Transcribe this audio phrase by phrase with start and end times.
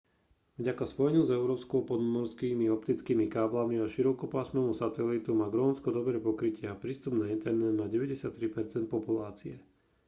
[0.61, 6.73] vďaka spojeniu s európou podmorskými optickými káblami a širokopásmovému satelitu má grónsko dobré pokrytie a
[6.83, 9.55] prístup na internet má 93 % populácie